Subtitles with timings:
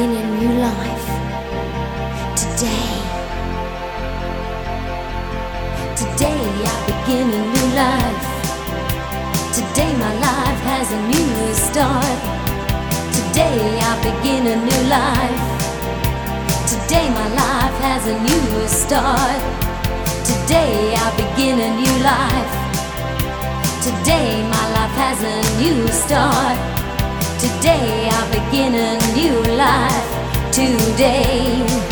[0.00, 1.08] begin a new life.
[2.34, 2.92] Today.
[5.94, 6.42] Today
[6.72, 8.28] I begin a new life.
[9.52, 12.18] Today my life has a new start.
[13.12, 15.42] Today I begin a new life.
[16.72, 19.40] Today my life has a new start.
[20.24, 22.52] Today I begin a new life.
[23.84, 26.79] Today my life has a new start.
[27.60, 30.50] Today I begin a new life.
[30.50, 31.89] Today.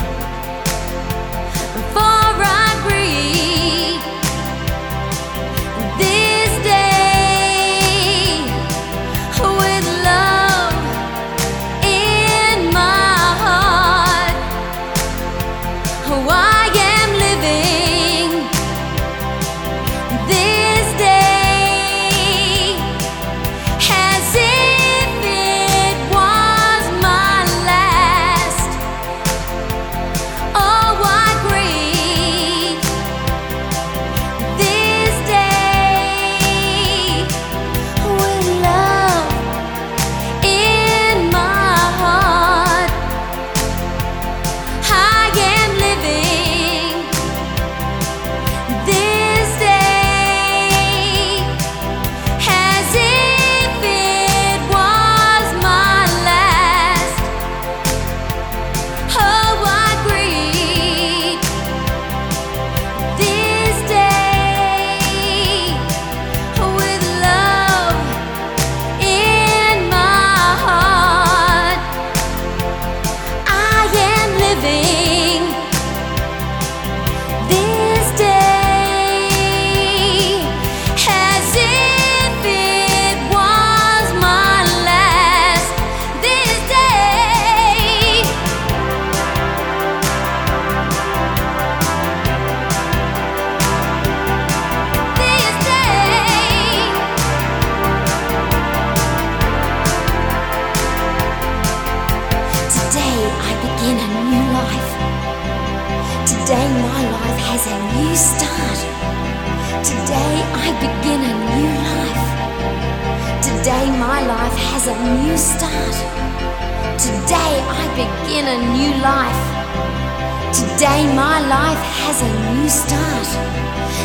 [120.78, 123.26] Today my life has a new start.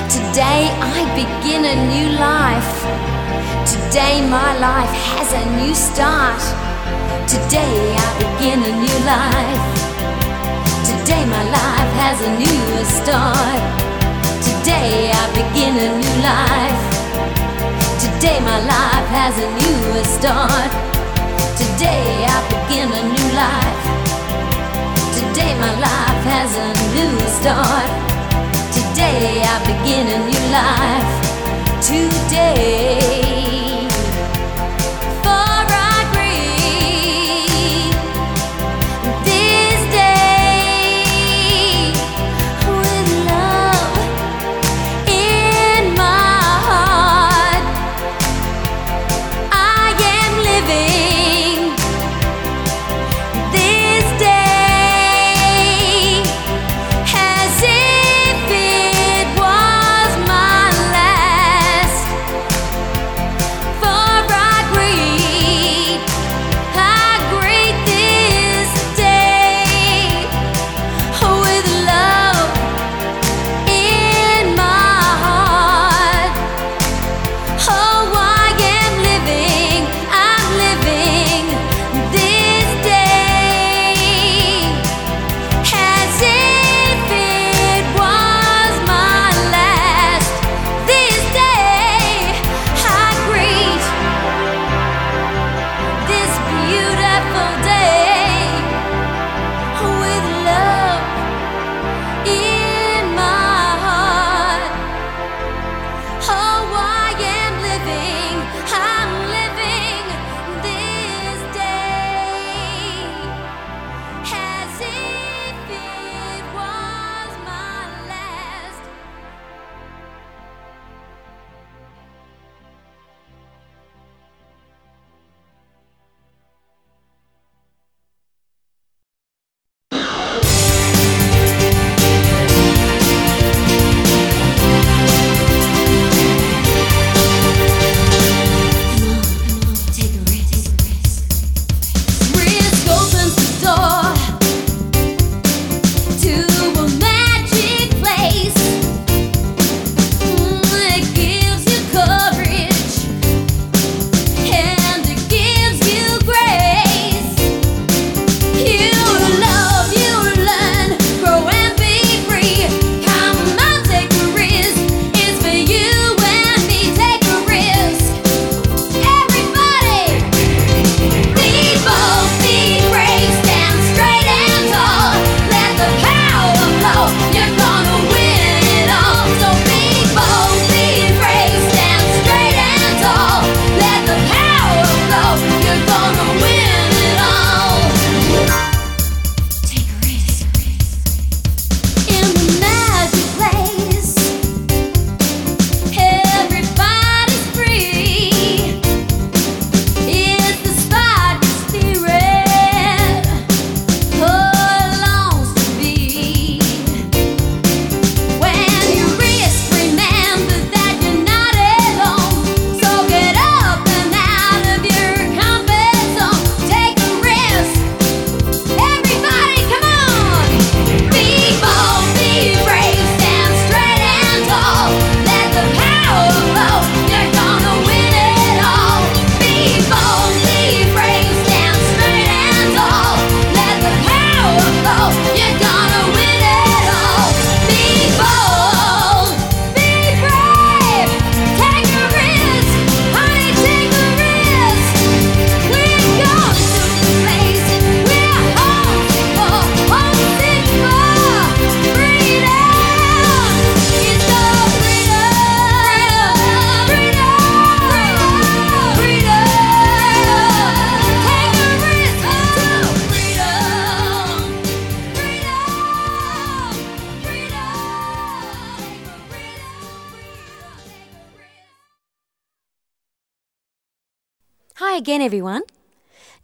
[0.10, 2.74] Today I begin a new life.
[3.70, 6.42] Today my life has a new start.
[7.30, 9.62] Today I begin a new life.
[10.89, 13.62] Today my life has a new start.
[14.42, 16.84] Today I begin a new life.
[18.01, 20.72] Today my life has a new start.
[21.53, 24.12] Today I begin a new life.
[25.63, 27.89] My life has a new start.
[28.75, 31.12] Today I begin a new life.
[31.82, 33.12] Today.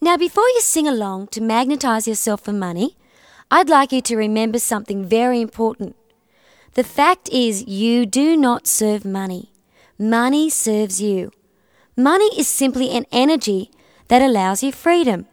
[0.10, 2.98] Now, before you sing along to magnetize yourself for money,
[3.52, 5.96] I'd like you to remember something very important.
[6.74, 9.52] The fact is, you do not serve money.
[10.00, 11.32] Money serves you.
[11.96, 13.70] Money is simply an energy
[14.08, 15.28] that allows you freedom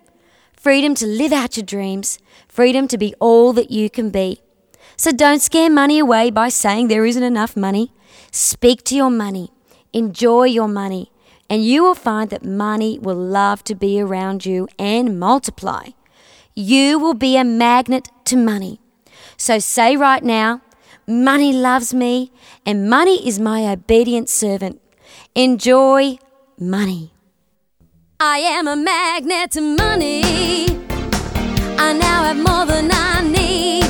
[0.53, 4.43] freedom to live out your dreams, freedom to be all that you can be.
[4.99, 7.95] So don't scare money away by saying there isn't enough money.
[8.31, 9.49] Speak to your money,
[9.95, 11.11] enjoy your money,
[11.49, 15.89] and you will find that money will love to be around you and multiply.
[16.55, 18.81] You will be a magnet to money.
[19.37, 20.63] So say right now,
[21.07, 22.33] money loves me
[22.65, 24.81] and money is my obedient servant.
[25.35, 26.19] Enjoy
[26.59, 27.13] money.
[28.19, 30.23] I am a magnet to money.
[31.79, 33.86] I now have more than I need.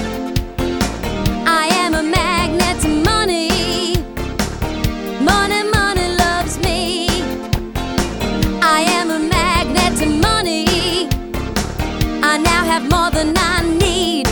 [12.79, 14.27] Have more than I need.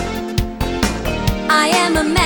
[1.49, 2.24] I am a magnet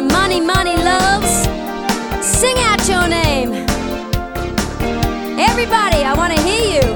[0.00, 1.46] name money, money loves.
[2.24, 3.52] Sing out your name.
[5.38, 6.86] Everybody, I want to hear you.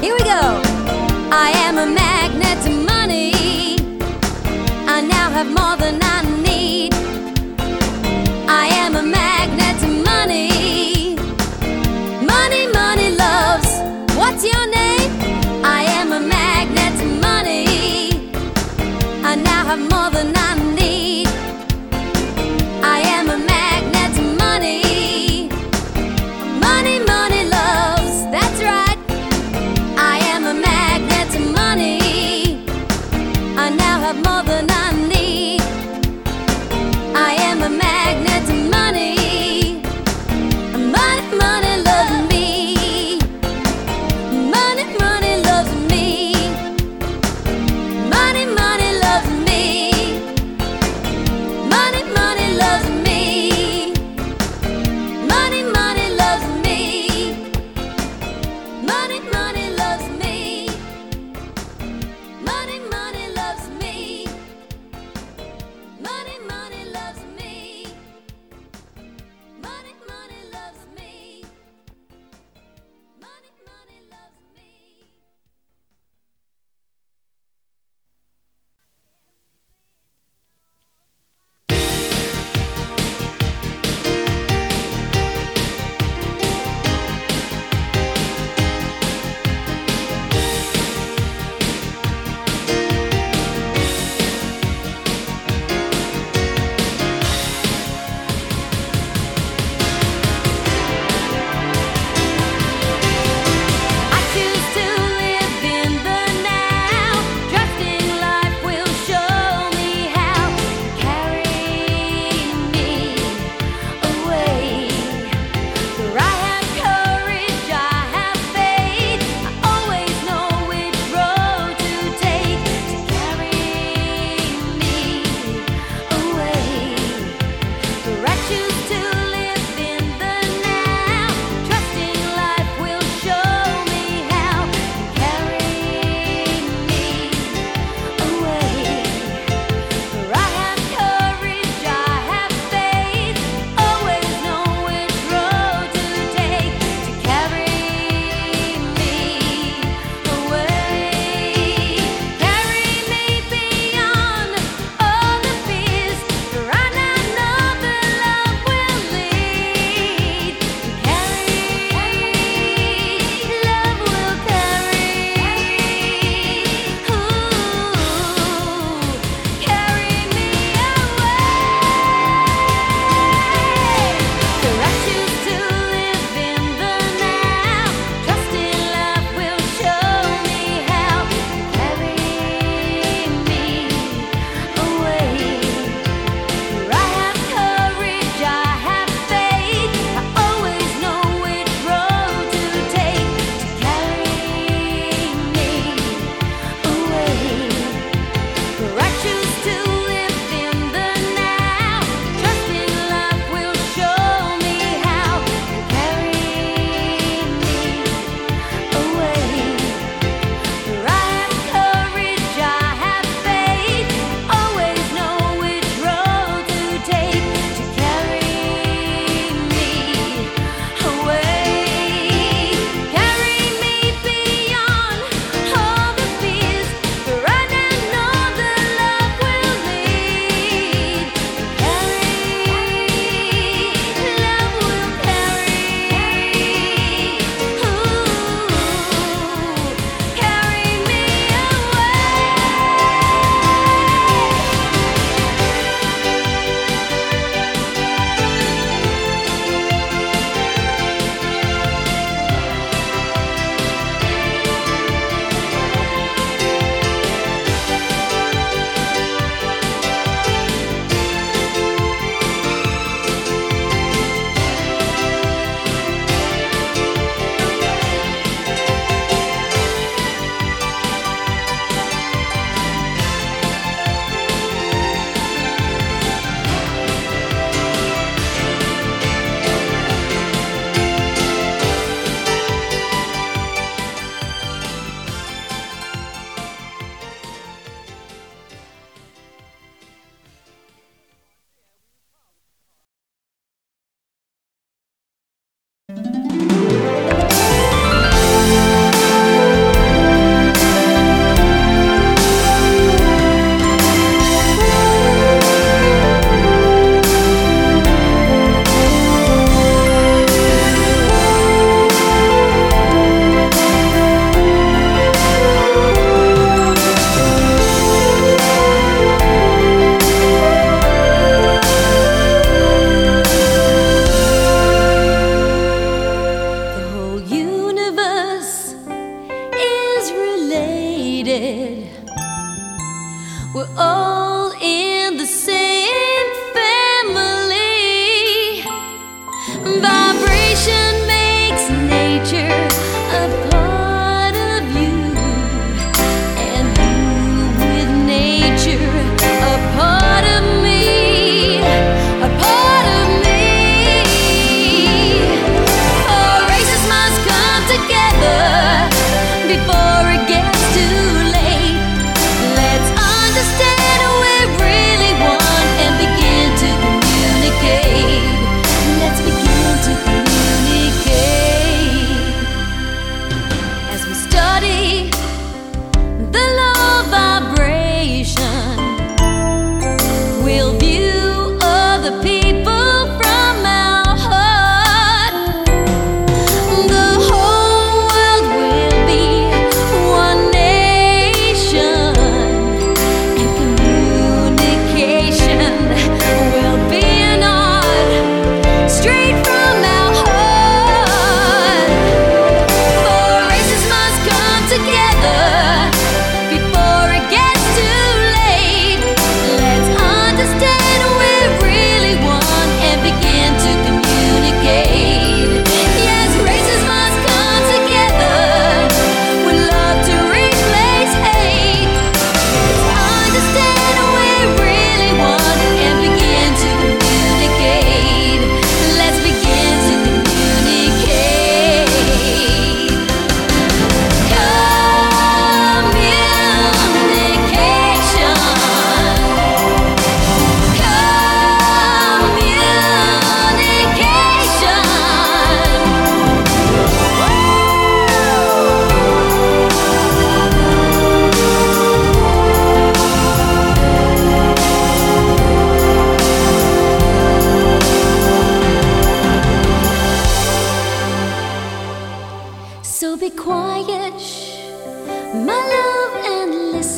[0.00, 0.62] Here we go.
[1.30, 3.76] I am a magnet to money.
[4.86, 6.17] I now have more than I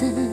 [0.00, 0.29] There's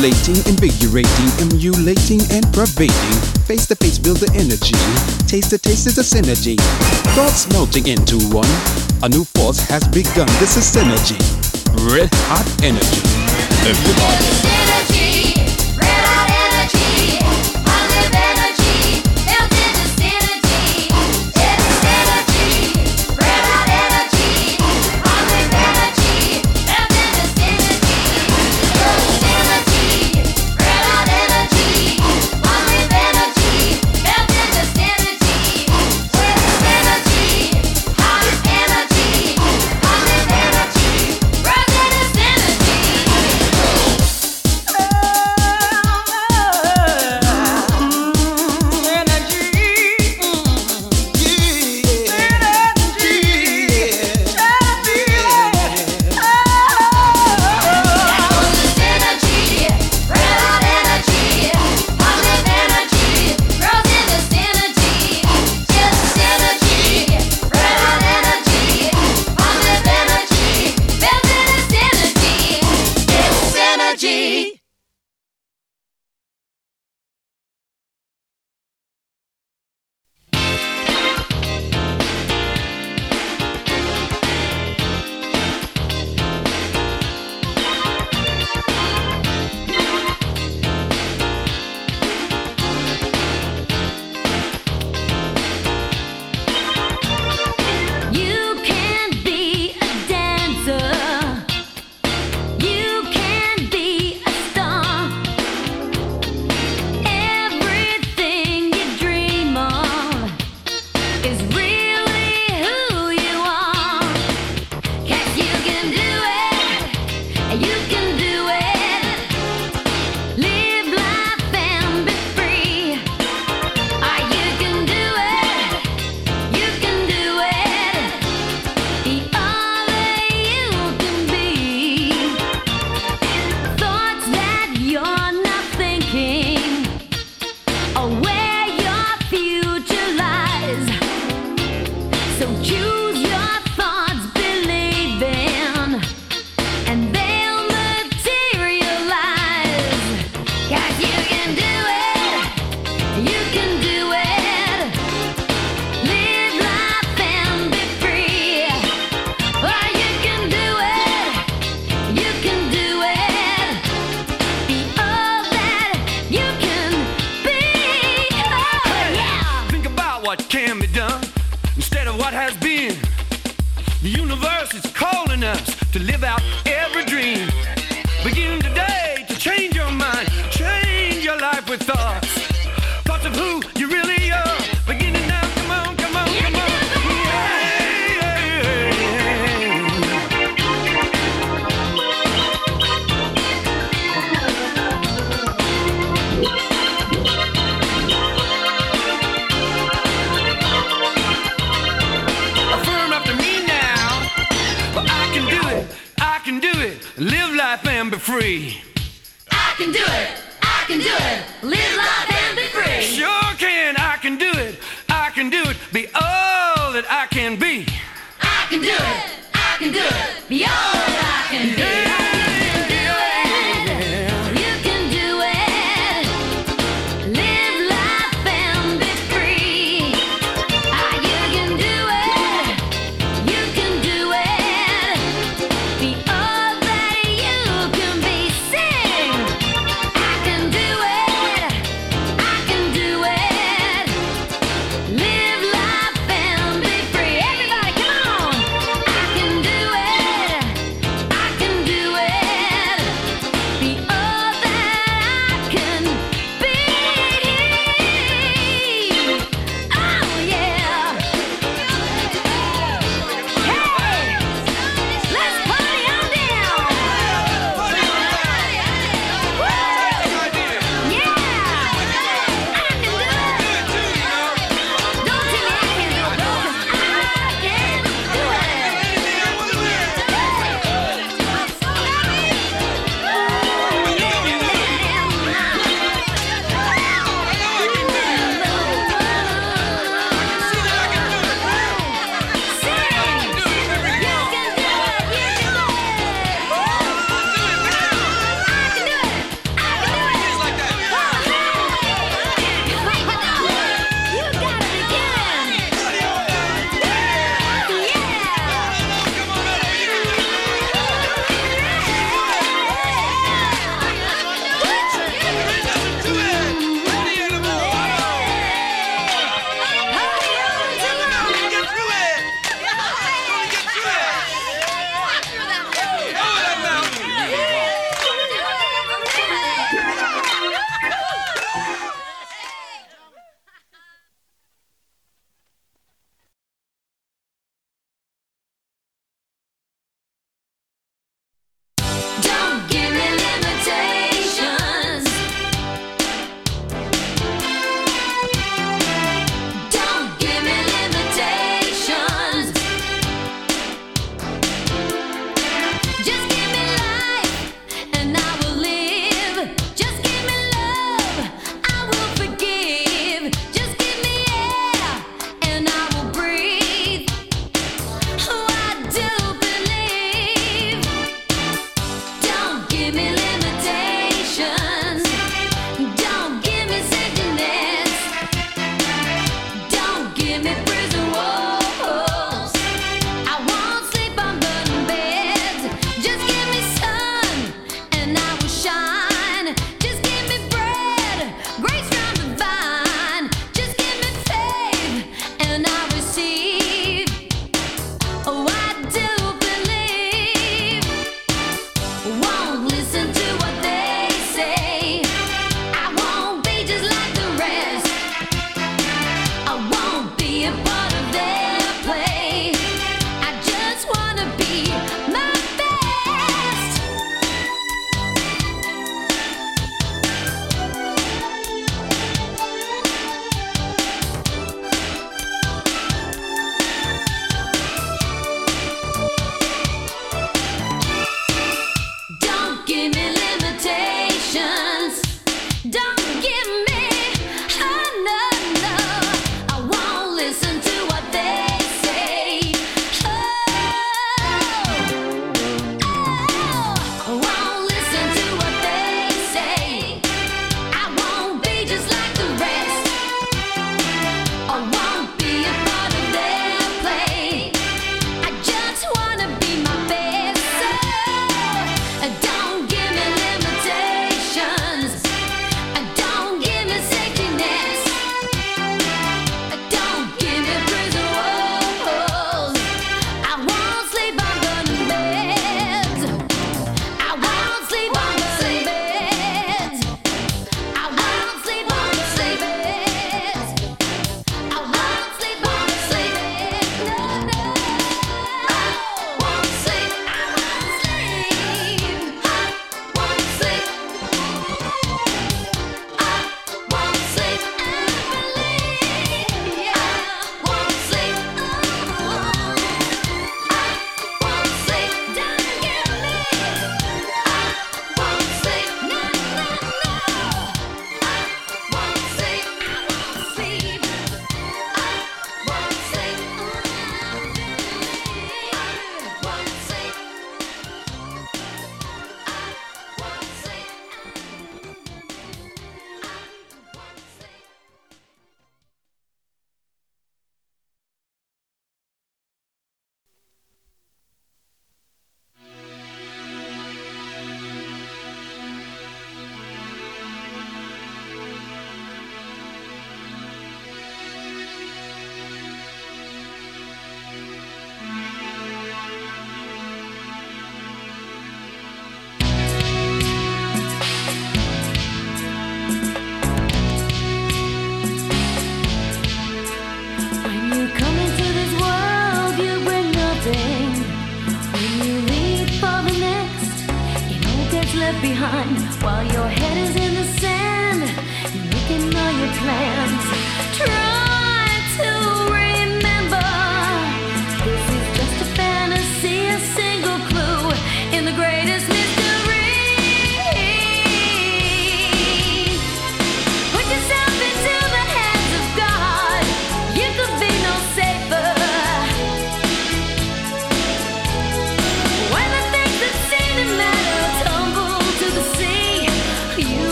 [0.00, 3.20] Stimulating, invigorating, emulating, and pervading.
[3.44, 4.72] Face to face, build the energy.
[5.28, 6.56] Taste the taste is a synergy.
[7.14, 8.48] Thoughts melting into one.
[9.02, 10.26] A new force has begun.
[10.40, 11.20] This is synergy.
[11.92, 13.02] Red hot energy.
[13.68, 14.99] Everybody.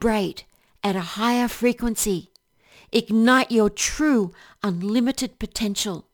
[0.00, 0.46] Vibrate
[0.82, 2.30] at a higher frequency.
[2.90, 4.32] Ignite your true,
[4.62, 6.08] unlimited potential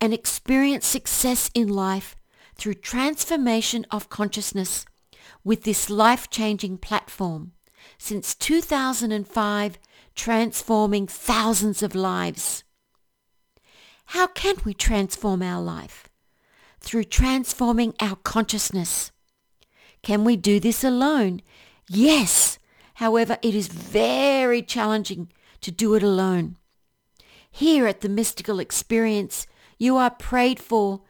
[0.00, 2.16] and experience success in life
[2.56, 4.84] through transformation of consciousness
[5.44, 7.52] with this life-changing platform.
[7.96, 9.78] Since 2005,
[10.16, 12.64] transforming thousands of lives.
[14.06, 16.08] How can we transform our life?
[16.80, 19.12] Through transforming our consciousness.
[20.02, 21.40] Can we do this alone?
[21.88, 22.58] Yes.
[22.98, 25.28] However, it is very challenging
[25.60, 26.56] to do it alone.
[27.48, 29.46] Here at the Mystical Experience,
[29.78, 31.02] you are prayed for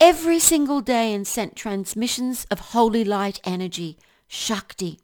[0.00, 5.00] every single day and sent transmissions of holy light energy, Shakti.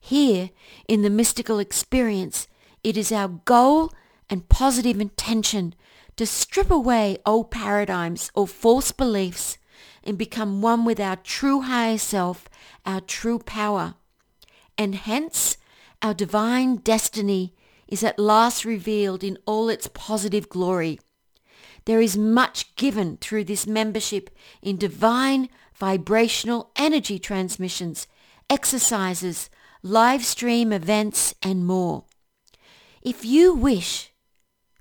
[0.00, 0.48] Here
[0.88, 2.48] in the Mystical Experience,
[2.82, 3.92] it is our goal
[4.30, 5.74] and positive intention
[6.16, 9.58] to strip away old paradigms or false beliefs
[10.02, 12.48] and become one with our true higher self,
[12.86, 13.96] our true power.
[14.82, 15.58] And hence,
[16.02, 17.54] our divine destiny
[17.86, 20.98] is at last revealed in all its positive glory.
[21.84, 24.28] There is much given through this membership
[24.60, 28.08] in divine vibrational energy transmissions,
[28.50, 29.50] exercises,
[29.84, 32.02] live stream events, and more.
[33.02, 34.10] If you wish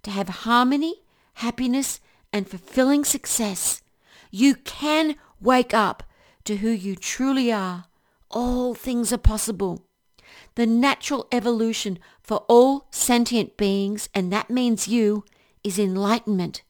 [0.02, 1.04] to have harmony,
[1.36, 2.00] happiness,
[2.34, 3.84] and fulfilling success,
[4.32, 6.02] you can wake up
[6.46, 7.86] to who you truly are.
[8.32, 9.86] All things are possible.
[10.62, 15.26] The natural evolution for all sentient beings, and that means you,
[15.64, 16.62] is enlightenment.